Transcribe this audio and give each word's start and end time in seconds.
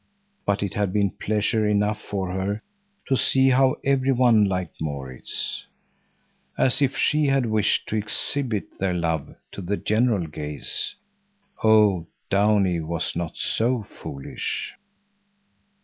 But 0.47 0.63
it 0.63 0.73
had 0.73 0.91
been 0.91 1.11
pleasure 1.11 1.67
enough 1.67 2.01
for 2.01 2.31
her 2.31 2.63
to 3.05 3.15
see 3.15 3.51
how 3.51 3.75
every 3.83 4.11
one 4.11 4.45
liked 4.45 4.81
Maurits. 4.81 5.67
As 6.57 6.81
if 6.81 6.97
she 6.97 7.27
had 7.27 7.45
wished 7.45 7.87
to 7.89 7.97
exhibit 7.97 8.79
their 8.79 8.95
love 8.95 9.35
to 9.51 9.61
the 9.61 9.77
general 9.77 10.25
gaze! 10.25 10.95
Oh, 11.63 12.07
Downie 12.31 12.79
was 12.79 13.15
not 13.15 13.37
so 13.37 13.83
foolish! 13.83 14.73